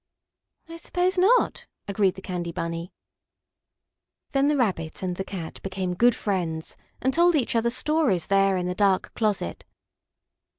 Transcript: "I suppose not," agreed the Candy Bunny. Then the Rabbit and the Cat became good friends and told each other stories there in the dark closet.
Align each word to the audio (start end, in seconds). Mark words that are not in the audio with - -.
"I 0.67 0.77
suppose 0.77 1.19
not," 1.19 1.67
agreed 1.87 2.15
the 2.15 2.23
Candy 2.23 2.51
Bunny. 2.51 2.91
Then 4.31 4.47
the 4.47 4.57
Rabbit 4.57 5.03
and 5.03 5.15
the 5.15 5.23
Cat 5.23 5.61
became 5.61 5.93
good 5.93 6.15
friends 6.15 6.75
and 7.03 7.13
told 7.13 7.35
each 7.35 7.55
other 7.55 7.69
stories 7.69 8.25
there 8.25 8.57
in 8.57 8.65
the 8.65 8.73
dark 8.73 9.13
closet. 9.13 9.63